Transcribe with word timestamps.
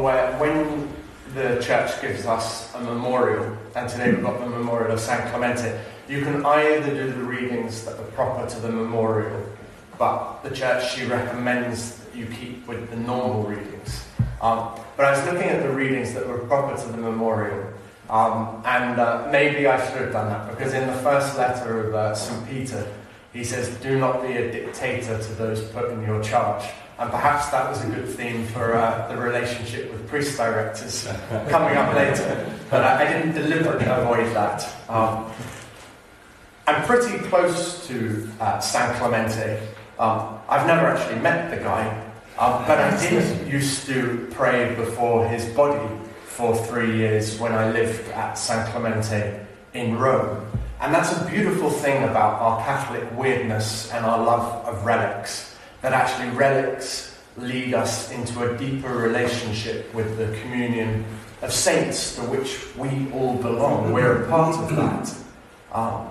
aware 0.00 0.32
when 0.38 0.88
the 1.34 1.60
church 1.62 2.00
gives 2.00 2.24
us 2.24 2.74
a 2.74 2.80
memorial, 2.80 3.56
and 3.76 3.88
today 3.88 4.10
we've 4.10 4.22
got 4.22 4.40
the 4.40 4.46
memorial 4.46 4.92
of 4.92 4.98
San 4.98 5.28
Clemente, 5.30 5.78
you 6.08 6.22
can 6.22 6.44
either 6.44 6.92
do 6.92 7.12
the 7.12 7.22
readings 7.22 7.84
that 7.84 7.98
are 7.98 8.10
proper 8.12 8.48
to 8.48 8.60
the 8.60 8.72
memorial, 8.72 9.44
but 9.98 10.42
the 10.42 10.50
church 10.50 10.90
she 10.90 11.04
recommends 11.04 11.98
that 11.98 12.16
you 12.16 12.26
keep 12.26 12.66
with 12.66 12.88
the 12.90 12.96
normal 12.96 13.42
readings. 13.42 14.06
Um, 14.40 14.70
but 14.96 15.04
I 15.04 15.10
was 15.10 15.24
looking 15.26 15.50
at 15.50 15.62
the 15.62 15.70
readings 15.70 16.14
that 16.14 16.26
were 16.26 16.38
proper 16.38 16.80
to 16.80 16.88
the 16.88 16.96
memorial, 16.96 17.72
um, 18.08 18.62
and 18.64 18.98
uh, 18.98 19.28
maybe 19.30 19.66
I 19.66 19.76
should 19.86 20.00
have 20.00 20.12
done 20.12 20.30
that 20.30 20.50
because 20.50 20.72
in 20.72 20.86
the 20.86 20.94
first 20.94 21.36
letter 21.36 21.88
of 21.88 21.94
uh, 21.94 22.14
St. 22.14 22.48
Peter, 22.48 22.90
he 23.34 23.44
says, 23.44 23.68
Do 23.76 23.98
not 23.98 24.22
be 24.22 24.32
a 24.32 24.50
dictator 24.50 25.18
to 25.22 25.32
those 25.34 25.62
put 25.70 25.90
in 25.90 26.02
your 26.02 26.22
charge. 26.22 26.64
And 27.00 27.10
perhaps 27.10 27.48
that 27.48 27.66
was 27.70 27.82
a 27.82 27.88
good 27.88 28.06
theme 28.06 28.46
for 28.48 28.74
uh, 28.74 29.08
the 29.08 29.16
relationship 29.16 29.90
with 29.90 30.06
priest 30.06 30.36
directors 30.36 31.08
coming 31.48 31.74
up 31.74 31.94
later. 31.94 32.54
But 32.68 32.84
I, 32.84 33.06
I 33.06 33.12
didn't 33.12 33.32
deliberately 33.32 33.86
avoid 33.86 34.26
that. 34.34 34.70
Um, 34.86 35.32
I'm 36.66 36.84
pretty 36.84 37.18
close 37.28 37.88
to 37.88 38.28
uh, 38.38 38.60
San 38.60 38.94
Clemente. 38.96 39.66
Um, 39.98 40.40
I've 40.46 40.66
never 40.66 40.88
actually 40.88 41.20
met 41.20 41.50
the 41.50 41.56
guy, 41.56 41.88
um, 42.38 42.64
but 42.66 42.78
I 42.78 42.94
did 43.00 43.48
used 43.52 43.86
to 43.86 44.28
pray 44.32 44.74
before 44.74 45.26
his 45.26 45.46
body 45.46 45.88
for 46.26 46.54
three 46.66 46.98
years 46.98 47.40
when 47.40 47.52
I 47.52 47.70
lived 47.70 48.10
at 48.10 48.34
San 48.34 48.70
Clemente 48.72 49.46
in 49.72 49.96
Rome. 49.96 50.46
And 50.82 50.94
that's 50.94 51.16
a 51.18 51.24
beautiful 51.30 51.70
thing 51.70 52.04
about 52.04 52.40
our 52.42 52.62
Catholic 52.64 53.10
weirdness 53.18 53.90
and 53.90 54.04
our 54.04 54.22
love 54.22 54.66
of 54.66 54.84
relics, 54.84 55.56
that 55.82 55.92
actually 55.92 56.30
relics 56.36 57.18
lead 57.36 57.74
us 57.74 58.10
into 58.10 58.42
a 58.42 58.56
deeper 58.58 58.92
relationship 58.92 59.92
with 59.94 60.18
the 60.18 60.36
communion 60.40 61.04
of 61.42 61.52
saints 61.52 62.16
to 62.16 62.22
which 62.22 62.74
we 62.76 63.10
all 63.12 63.36
belong. 63.36 63.92
We're 63.92 64.24
a 64.24 64.28
part 64.28 64.56
of 64.56 64.76
that. 64.76 65.14
Um, 65.72 66.08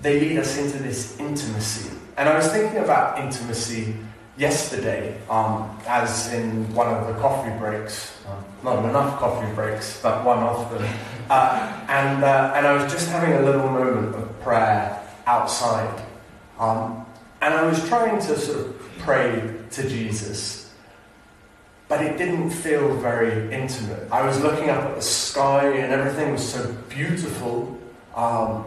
they 0.00 0.20
lead 0.20 0.38
us 0.38 0.58
into 0.58 0.82
this 0.82 1.18
intimacy. 1.18 1.90
And 2.16 2.28
I 2.28 2.36
was 2.36 2.48
thinking 2.52 2.78
about 2.78 3.18
intimacy 3.18 3.94
yesterday, 4.36 5.18
um, 5.30 5.76
as 5.86 6.32
in 6.32 6.72
one 6.74 6.88
of 6.88 7.06
the 7.06 7.14
coffee 7.20 7.56
breaks, 7.58 8.18
uh, 8.26 8.42
not 8.62 8.84
enough 8.84 9.18
coffee 9.18 9.52
breaks, 9.54 10.00
but 10.02 10.24
one 10.24 10.38
of 10.38 10.70
them. 10.70 10.98
Uh, 11.30 11.86
and, 11.88 12.22
uh, 12.22 12.52
and 12.54 12.66
I 12.66 12.72
was 12.74 12.92
just 12.92 13.08
having 13.08 13.32
a 13.32 13.42
little 13.42 13.68
moment 13.68 14.14
of 14.14 14.40
prayer 14.40 15.00
outside. 15.26 16.02
Um, 16.58 17.06
and 17.44 17.52
I 17.52 17.62
was 17.66 17.86
trying 17.88 18.18
to 18.20 18.38
sort 18.38 18.58
of 18.58 18.80
pray 19.00 19.54
to 19.72 19.86
Jesus, 19.86 20.72
but 21.88 22.02
it 22.02 22.16
didn't 22.16 22.48
feel 22.48 22.94
very 22.94 23.52
intimate. 23.52 24.10
I 24.10 24.26
was 24.26 24.40
looking 24.40 24.70
up 24.70 24.82
at 24.82 24.94
the 24.94 25.02
sky 25.02 25.66
and 25.66 25.92
everything 25.92 26.32
was 26.32 26.42
so 26.42 26.72
beautiful. 26.88 27.78
Um, 28.14 28.64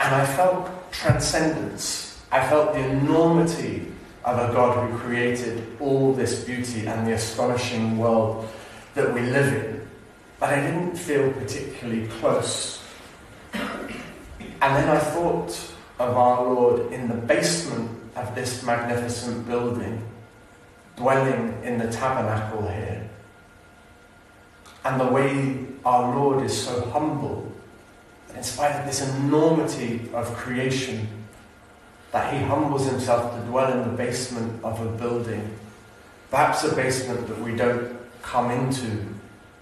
and 0.00 0.12
I 0.12 0.26
felt 0.26 0.68
transcendence. 0.90 2.20
I 2.32 2.44
felt 2.48 2.72
the 2.72 2.80
enormity 2.80 3.86
of 4.24 4.50
a 4.50 4.52
God 4.52 4.90
who 4.90 4.98
created 4.98 5.64
all 5.78 6.12
this 6.12 6.42
beauty 6.42 6.88
and 6.88 7.06
the 7.06 7.12
astonishing 7.12 7.98
world 7.98 8.48
that 8.94 9.14
we 9.14 9.20
live 9.20 9.54
in. 9.54 9.88
But 10.40 10.54
I 10.54 10.60
didn't 10.60 10.96
feel 10.96 11.32
particularly 11.32 12.08
close. 12.18 12.82
And 13.52 14.76
then 14.76 14.88
I 14.88 14.98
thought 14.98 15.73
of 15.98 16.16
our 16.16 16.44
Lord 16.44 16.92
in 16.92 17.08
the 17.08 17.14
basement 17.14 17.90
of 18.16 18.34
this 18.34 18.62
magnificent 18.62 19.46
building, 19.46 20.02
dwelling 20.96 21.60
in 21.62 21.78
the 21.78 21.90
tabernacle 21.90 22.68
here. 22.68 23.08
And 24.84 25.00
the 25.00 25.06
way 25.06 25.66
our 25.84 26.14
Lord 26.14 26.44
is 26.44 26.56
so 26.56 26.84
humble, 26.90 27.50
in 28.34 28.42
spite 28.42 28.72
of 28.72 28.86
this 28.86 29.08
enormity 29.16 30.08
of 30.12 30.26
creation, 30.34 31.06
that 32.12 32.32
he 32.32 32.40
humbles 32.40 32.86
himself 32.88 33.34
to 33.34 33.40
dwell 33.46 33.72
in 33.72 33.90
the 33.90 33.96
basement 33.96 34.62
of 34.64 34.80
a 34.80 34.90
building, 34.98 35.56
perhaps 36.30 36.64
a 36.64 36.74
basement 36.74 37.26
that 37.28 37.40
we 37.40 37.54
don't 37.56 37.96
come 38.22 38.50
into 38.50 39.04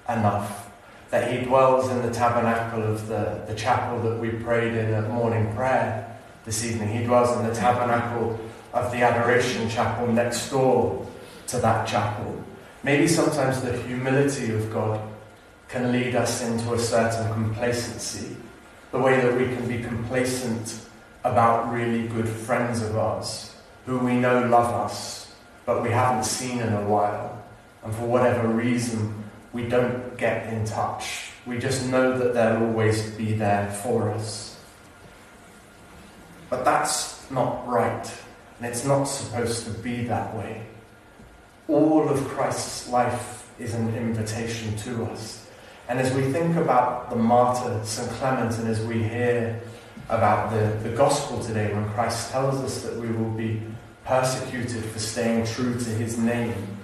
enough, 0.09 0.70
that 1.10 1.31
he 1.31 1.44
dwells 1.44 1.91
in 1.91 2.03
the 2.03 2.10
tabernacle 2.10 2.82
of 2.82 3.06
the, 3.09 3.43
the 3.47 3.54
chapel 3.54 4.03
that 4.03 4.19
we 4.19 4.31
prayed 4.31 4.75
in 4.75 4.93
at 4.94 5.10
morning 5.10 5.54
prayer 5.54 6.12
this 6.44 6.64
evening. 6.64 6.88
He 6.88 7.04
dwells 7.04 7.36
in 7.38 7.47
the 7.47 7.54
tabernacle 7.54 8.38
of 8.72 8.91
the 8.91 8.98
adoration 8.98 9.69
chapel 9.69 10.06
next 10.08 10.50
door 10.50 11.06
to 11.48 11.58
that 11.58 11.86
chapel. 11.86 12.44
Maybe 12.82 13.06
sometimes 13.06 13.60
the 13.62 13.76
humility 13.82 14.52
of 14.52 14.72
God 14.72 15.00
can 15.69 15.92
lead 15.92 16.14
us 16.14 16.42
into 16.42 16.75
a 16.75 16.78
certain 16.78 17.32
complacency, 17.32 18.36
the 18.91 18.98
way 18.98 19.20
that 19.20 19.36
we 19.36 19.47
can 19.47 19.66
be 19.69 19.82
complacent 19.82 20.81
about 21.25 21.72
really 21.72 22.08
good 22.08 22.28
friends 22.28 22.82
of 22.82 22.97
ours 22.97 23.52
who 23.86 23.98
we 23.98 24.14
know 24.14 24.47
love 24.47 24.72
us, 24.75 25.34
but 25.66 25.82
we 25.82 25.91
haven't 25.91 26.25
seen 26.25 26.60
in 26.60 26.72
a 26.72 26.82
while. 26.82 27.42
And 27.84 27.94
for 27.94 28.04
whatever 28.06 28.48
reason, 28.48 29.25
we 29.52 29.66
don't 29.69 30.16
get 30.16 30.52
in 30.52 30.64
touch. 30.64 31.31
We 31.47 31.58
just 31.58 31.88
know 31.88 32.16
that 32.16 32.34
they'll 32.34 32.69
always 32.69 33.10
be 33.10 33.32
there 33.32 33.70
for 33.82 34.10
us. 34.10 34.51
But 36.52 36.66
that's 36.66 37.30
not 37.30 37.66
right, 37.66 38.06
and 38.58 38.66
it's 38.66 38.84
not 38.84 39.04
supposed 39.04 39.64
to 39.64 39.70
be 39.70 40.04
that 40.04 40.36
way. 40.36 40.60
All 41.66 42.10
of 42.10 42.28
Christ's 42.28 42.90
life 42.90 43.50
is 43.58 43.72
an 43.72 43.94
invitation 43.94 44.76
to 44.84 45.04
us. 45.06 45.46
And 45.88 45.98
as 45.98 46.12
we 46.12 46.30
think 46.30 46.56
about 46.56 47.08
the 47.08 47.16
martyr, 47.16 47.80
St. 47.84 48.06
Clement, 48.10 48.58
and 48.58 48.68
as 48.68 48.84
we 48.84 49.02
hear 49.02 49.62
about 50.10 50.50
the, 50.50 50.76
the 50.86 50.94
gospel 50.94 51.42
today 51.42 51.72
when 51.72 51.88
Christ 51.94 52.30
tells 52.32 52.56
us 52.56 52.82
that 52.82 52.98
we 52.98 53.08
will 53.08 53.30
be 53.30 53.62
persecuted 54.04 54.84
for 54.84 54.98
staying 54.98 55.46
true 55.46 55.72
to 55.72 55.88
his 55.88 56.19
name. 56.19 56.76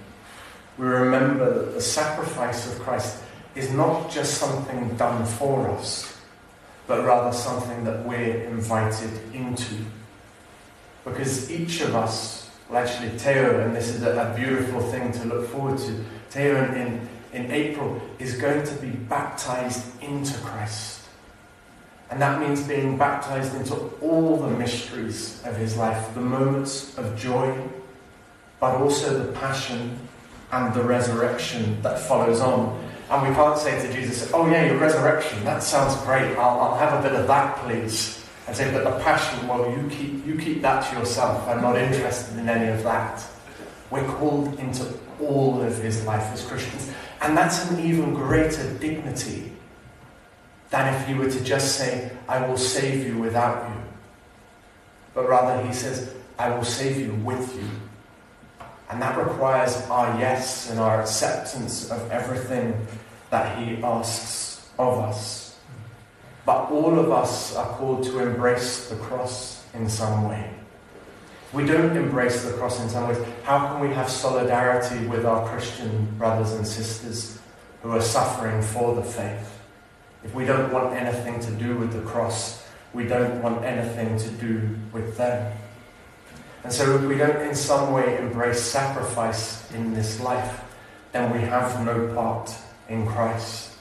We 0.79 0.87
remember 0.87 1.59
that 1.59 1.73
the 1.75 1.81
sacrifice 1.81 2.65
of 2.65 2.79
Christ 2.79 3.21
is 3.53 3.71
not 3.71 4.09
just 4.09 4.39
something 4.39 4.97
done 4.97 5.27
for 5.27 5.69
us, 5.69 6.18
but 6.89 7.05
rather 7.05 7.31
something 7.31 7.83
that 7.83 8.03
we're 8.03 8.41
invited 8.45 9.11
into. 9.31 9.75
Because 11.05 11.51
each 11.51 11.81
of 11.81 11.95
us, 11.95 12.49
well, 12.67 12.83
actually, 12.83 13.09
Theo, 13.09 13.59
and 13.61 13.75
this 13.75 13.89
is 13.89 14.01
a, 14.01 14.19
a 14.19 14.35
beautiful 14.35 14.81
thing 14.81 15.11
to 15.11 15.25
look 15.25 15.47
forward 15.49 15.77
to, 15.77 16.03
Theo 16.31 16.57
in, 16.73 17.07
in 17.31 17.51
April 17.51 18.01
is 18.17 18.37
going 18.37 18.65
to 18.65 18.73
be 18.77 18.89
baptized 18.89 20.01
into 20.01 20.35
Christ. 20.39 21.01
And 22.09 22.19
that 22.23 22.41
means 22.41 22.67
being 22.67 22.97
baptized 22.97 23.53
into 23.53 23.75
all 24.01 24.37
the 24.37 24.49
mysteries 24.49 25.43
of 25.45 25.55
his 25.55 25.77
life, 25.77 26.15
the 26.15 26.21
moments 26.21 26.97
of 26.97 27.15
joy, 27.15 27.55
but 28.59 28.81
also 28.81 29.25
the 29.25 29.31
passion 29.33 29.95
and 30.51 30.73
the 30.73 30.81
resurrection 30.81 31.79
that 31.83 31.99
follows 31.99 32.41
on. 32.41 32.83
And 33.09 33.27
we 33.27 33.33
can't 33.33 33.57
say 33.57 33.81
to 33.81 33.93
Jesus, 33.93 34.31
Oh, 34.33 34.47
yeah, 34.49 34.65
your 34.65 34.77
resurrection, 34.77 35.43
that 35.43 35.63
sounds 35.63 35.99
great. 36.03 36.35
I'll, 36.37 36.59
I'll 36.59 36.77
have 36.77 37.03
a 37.03 37.07
bit 37.07 37.19
of 37.19 37.27
that, 37.27 37.57
please. 37.57 38.23
And 38.47 38.55
say, 38.55 38.71
But 38.71 38.83
the 38.83 39.03
passion, 39.03 39.47
well, 39.47 39.69
you 39.71 39.89
keep, 39.89 40.25
you 40.25 40.37
keep 40.37 40.61
that 40.61 40.87
to 40.89 40.99
yourself. 40.99 41.47
I'm 41.47 41.61
not 41.61 41.77
interested 41.77 42.37
in 42.37 42.47
any 42.47 42.69
of 42.71 42.83
that. 42.83 43.25
We're 43.89 44.07
called 44.07 44.59
into 44.59 44.93
all 45.19 45.61
of 45.61 45.81
his 45.81 46.05
life 46.05 46.31
as 46.31 46.45
Christians. 46.45 46.91
And 47.21 47.35
that's 47.35 47.69
an 47.71 47.79
even 47.79 48.13
greater 48.13 48.71
dignity 48.75 49.51
than 50.69 50.93
if 50.93 51.07
he 51.07 51.15
were 51.15 51.29
to 51.29 51.43
just 51.43 51.77
say, 51.77 52.11
I 52.27 52.45
will 52.45 52.57
save 52.57 53.05
you 53.05 53.17
without 53.17 53.69
you. 53.69 53.75
But 55.15 55.27
rather, 55.27 55.65
he 55.65 55.73
says, 55.73 56.13
I 56.37 56.49
will 56.55 56.63
save 56.63 56.99
you 56.99 57.13
with 57.15 57.55
you. 57.55 57.67
And 58.89 59.01
that 59.01 59.17
requires 59.17 59.75
our 59.89 60.19
yes 60.19 60.69
and 60.69 60.79
our 60.79 61.01
acceptance 61.01 61.91
of 61.91 62.11
everything 62.11 62.87
that 63.29 63.57
he 63.57 63.81
asks 63.83 64.67
of 64.79 64.97
us. 64.99 65.57
But 66.45 66.71
all 66.71 66.97
of 66.97 67.11
us 67.11 67.55
are 67.55 67.67
called 67.77 68.03
to 68.05 68.19
embrace 68.19 68.89
the 68.89 68.95
cross 68.95 69.63
in 69.75 69.87
some 69.87 70.27
way. 70.27 70.49
We 71.53 71.65
don't 71.65 71.95
embrace 71.95 72.43
the 72.43 72.53
cross 72.53 72.79
in 72.79 72.89
some 72.89 73.07
ways, 73.07 73.17
how 73.43 73.67
can 73.67 73.79
we 73.79 73.93
have 73.93 74.09
solidarity 74.09 75.05
with 75.07 75.25
our 75.25 75.47
Christian 75.49 76.05
brothers 76.17 76.53
and 76.53 76.65
sisters 76.65 77.39
who 77.81 77.91
are 77.91 78.01
suffering 78.01 78.61
for 78.61 78.95
the 78.95 79.03
faith? 79.03 79.59
If 80.23 80.35
we 80.35 80.45
don't 80.45 80.71
want 80.71 80.95
anything 80.95 81.39
to 81.39 81.51
do 81.51 81.75
with 81.75 81.93
the 81.93 82.01
cross, 82.01 82.67
we 82.93 83.05
don't 83.05 83.41
want 83.41 83.63
anything 83.63 84.17
to 84.17 84.29
do 84.29 84.77
with 84.91 85.17
them. 85.17 85.55
And 86.63 86.73
so, 86.73 86.95
if 86.95 87.01
we 87.03 87.17
don't 87.17 87.47
in 87.47 87.55
some 87.55 87.93
way 87.93 88.17
embrace 88.17 88.61
sacrifice 88.61 89.71
in 89.71 89.93
this 89.93 90.19
life, 90.19 90.61
then 91.11 91.31
we 91.33 91.39
have 91.39 91.85
no 91.85 92.13
part 92.13 92.53
in 92.89 93.07
Christ. 93.07 93.71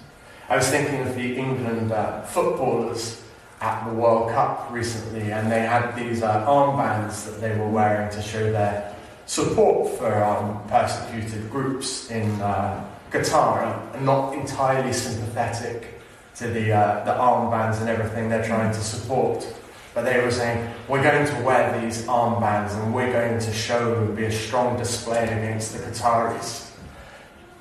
I 0.48 0.56
was 0.56 0.68
thinking 0.68 1.00
of 1.06 1.14
the 1.14 1.36
England 1.36 1.92
uh, 1.92 2.22
footballers 2.22 3.22
at 3.60 3.84
the 3.84 3.92
World 3.92 4.30
Cup 4.30 4.68
recently, 4.70 5.32
and 5.32 5.50
they 5.50 5.60
had 5.60 5.96
these 5.96 6.22
uh, 6.22 6.46
armbands 6.46 7.26
that 7.26 7.40
they 7.40 7.58
were 7.58 7.68
wearing 7.68 8.10
to 8.10 8.22
show 8.22 8.52
their 8.52 8.94
support 9.26 9.98
for 9.98 10.24
um, 10.24 10.62
persecuted 10.68 11.50
groups 11.50 12.10
in 12.10 12.30
uh, 12.40 12.82
Qatar 13.10 13.94
and 13.94 14.06
not 14.06 14.34
entirely 14.34 14.92
sympathetic 14.92 16.00
to 16.36 16.48
the, 16.48 16.72
uh, 16.72 17.04
the 17.04 17.12
armbands 17.12 17.80
and 17.80 17.88
everything 17.88 18.28
they're 18.28 18.46
trying 18.46 18.72
to 18.72 18.80
support. 18.80 19.46
But 19.94 20.04
they 20.04 20.22
were 20.22 20.30
saying, 20.30 20.72
we're 20.86 21.02
going 21.02 21.26
to 21.26 21.42
wear 21.42 21.80
these 21.80 22.04
armbands 22.04 22.80
and 22.80 22.94
we're 22.94 23.12
going 23.12 23.38
to 23.38 23.52
show 23.52 23.94
and 23.94 24.16
be 24.16 24.24
a 24.24 24.32
strong 24.32 24.76
display 24.76 25.24
against 25.24 25.72
the 25.72 25.80
Qataris. 25.80 26.70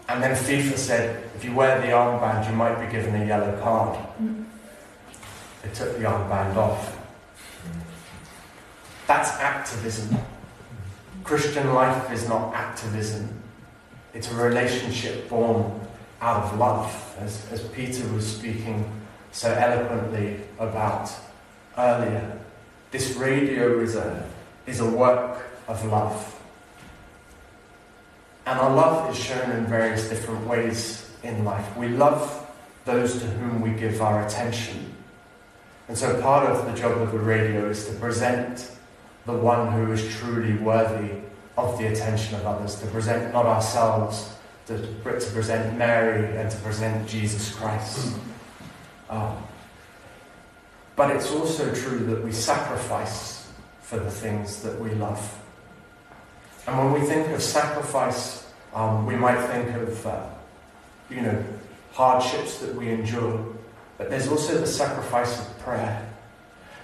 And 0.09 0.21
then 0.21 0.35
FIFA 0.35 0.77
said, 0.77 1.23
if 1.35 1.43
you 1.43 1.53
wear 1.53 1.81
the 1.81 1.87
armband, 1.87 2.49
you 2.49 2.55
might 2.55 2.79
be 2.85 2.91
given 2.91 3.15
a 3.21 3.25
yellow 3.25 3.59
card. 3.61 3.97
They 5.63 5.69
took 5.69 5.97
the 5.97 6.03
armband 6.03 6.55
off. 6.55 6.97
That's 9.07 9.29
activism. 9.39 10.17
Christian 11.23 11.73
life 11.73 12.11
is 12.11 12.27
not 12.29 12.53
activism. 12.53 13.41
It's 14.13 14.31
a 14.31 14.35
relationship 14.35 15.29
born 15.29 15.79
out 16.21 16.43
of 16.43 16.57
love, 16.57 17.15
as, 17.19 17.45
as 17.51 17.61
Peter 17.69 18.07
was 18.13 18.25
speaking 18.25 18.89
so 19.31 19.51
eloquently 19.53 20.39
about 20.57 21.11
earlier. 21.77 22.39
This 22.91 23.15
radio 23.15 23.75
reserve 23.75 24.25
is 24.65 24.79
a 24.79 24.89
work 24.89 25.45
of 25.67 25.83
love. 25.85 26.33
And 28.45 28.59
our 28.59 28.73
love 28.73 29.09
is 29.11 29.17
shown 29.17 29.51
in 29.51 29.65
various 29.65 30.09
different 30.09 30.47
ways 30.47 31.09
in 31.23 31.43
life. 31.43 31.75
We 31.75 31.89
love 31.89 32.49
those 32.85 33.19
to 33.19 33.25
whom 33.25 33.61
we 33.61 33.71
give 33.71 34.01
our 34.01 34.25
attention. 34.25 34.93
And 35.89 35.97
so 35.97 36.21
part 36.21 36.49
of 36.49 36.65
the 36.65 36.73
job 36.73 37.01
of 37.01 37.11
the 37.11 37.19
radio 37.19 37.69
is 37.69 37.85
to 37.87 37.93
present 37.95 38.71
the 39.25 39.33
one 39.33 39.71
who 39.73 39.91
is 39.91 40.15
truly 40.15 40.53
worthy 40.53 41.15
of 41.57 41.77
the 41.77 41.87
attention 41.87 42.35
of 42.35 42.45
others, 42.45 42.75
to 42.79 42.87
present 42.87 43.33
not 43.33 43.45
ourselves, 43.45 44.35
to, 44.67 44.77
to 44.77 45.03
present 45.03 45.77
Mary 45.77 46.37
and 46.37 46.49
to 46.49 46.57
present 46.57 47.07
Jesus 47.07 47.53
Christ. 47.55 48.15
Um, 49.09 49.37
but 50.97 51.15
it's 51.15 51.31
also 51.31 51.73
true 51.73 51.99
that 51.99 52.23
we 52.23 52.31
sacrifice 52.31 53.47
for 53.81 53.99
the 53.99 54.11
things 54.11 54.63
that 54.63 54.77
we 54.81 54.89
love. 54.95 55.39
And 56.65 56.77
when 56.77 56.91
we 56.91 57.07
think 57.07 57.29
of 57.29 57.41
sacrifice, 57.41 58.51
um, 58.73 59.05
we 59.05 59.15
might 59.15 59.39
think 59.47 59.73
of, 59.75 60.05
uh, 60.05 60.25
you 61.09 61.21
know, 61.21 61.45
hardships 61.93 62.57
that 62.59 62.75
we 62.75 62.89
endure. 62.89 63.45
But 63.99 64.09
there's 64.09 64.27
also 64.27 64.57
the 64.57 64.67
sacrifice 64.67 65.39
of 65.39 65.59
prayer. 65.59 66.03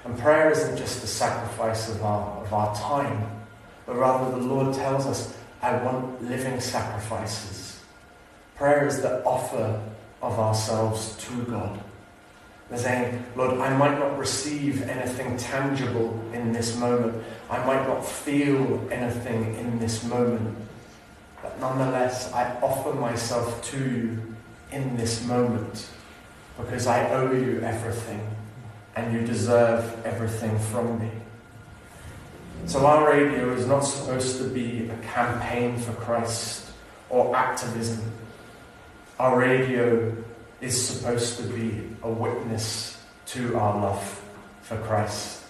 And 0.05 0.17
prayer 0.17 0.51
isn't 0.51 0.77
just 0.77 1.01
the 1.01 1.07
sacrifice 1.07 1.89
of 1.89 2.03
our, 2.03 2.43
of 2.43 2.53
our 2.53 2.75
time, 2.75 3.29
but 3.87 3.95
rather 3.95 4.31
the 4.31 4.45
Lord 4.45 4.75
tells 4.75 5.07
us, 5.07 5.35
I 5.61 5.75
want 5.83 6.23
living 6.29 6.59
sacrifices. 6.59 7.79
Prayer 8.57 8.85
is 8.85 9.01
the 9.01 9.23
offer 9.23 9.81
of 10.21 10.39
ourselves 10.39 11.17
to 11.25 11.43
God. 11.45 11.83
We're 12.69 12.77
saying, 12.77 13.23
Lord, 13.35 13.59
I 13.59 13.75
might 13.77 13.99
not 13.99 14.17
receive 14.17 14.81
anything 14.83 15.37
tangible 15.37 16.19
in 16.33 16.53
this 16.53 16.77
moment. 16.77 17.23
I 17.49 17.63
might 17.65 17.87
not 17.87 18.05
feel 18.05 18.87
anything 18.91 19.55
in 19.55 19.79
this 19.79 20.03
moment. 20.03 20.57
But 21.41 21.59
nonetheless, 21.59 22.31
I 22.31 22.57
offer 22.61 22.93
myself 22.93 23.63
to 23.71 23.77
you 23.77 24.35
in 24.71 24.97
this 24.97 25.25
moment 25.27 25.89
because 26.57 26.87
I 26.87 27.09
owe 27.11 27.31
you 27.31 27.61
everything 27.61 28.25
and 28.95 29.13
you 29.13 29.25
deserve 29.25 30.05
everything 30.05 30.57
from 30.57 30.99
me. 30.99 31.11
So 32.65 32.85
our 32.85 33.11
radio 33.11 33.53
is 33.53 33.65
not 33.65 33.81
supposed 33.81 34.37
to 34.37 34.45
be 34.45 34.89
a 34.89 34.95
campaign 35.05 35.77
for 35.77 35.91
Christ 35.93 36.71
or 37.09 37.35
activism. 37.35 38.11
Our 39.19 39.37
radio 39.37 40.15
is 40.63 40.87
supposed 40.87 41.37
to 41.37 41.43
be 41.43 41.89
a 42.03 42.09
witness 42.09 42.97
to 43.25 43.57
our 43.57 43.81
love 43.81 44.21
for 44.61 44.77
Christ 44.77 45.43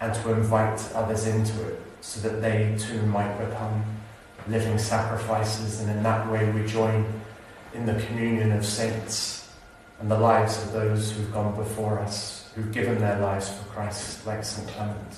and 0.00 0.14
to 0.14 0.32
invite 0.32 0.78
others 0.94 1.26
into 1.26 1.68
it 1.68 1.80
so 2.02 2.28
that 2.28 2.42
they 2.42 2.76
too 2.78 3.00
might 3.06 3.38
become 3.38 3.82
living 4.48 4.76
sacrifices 4.76 5.80
and 5.80 5.90
in 5.90 6.02
that 6.02 6.30
way 6.30 6.50
we 6.50 6.66
join 6.66 7.06
in 7.72 7.86
the 7.86 7.94
communion 8.06 8.52
of 8.52 8.66
saints 8.66 9.48
and 10.00 10.10
the 10.10 10.18
lives 10.18 10.62
of 10.64 10.72
those 10.72 11.12
who've 11.12 11.32
gone 11.32 11.54
before 11.54 12.00
us, 12.00 12.50
who've 12.54 12.72
given 12.72 12.98
their 12.98 13.18
lives 13.20 13.48
for 13.48 13.64
Christ, 13.70 14.26
like 14.26 14.44
St. 14.44 14.68
Clement. 14.68 15.16